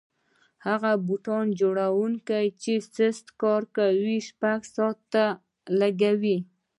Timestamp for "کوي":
3.77-4.17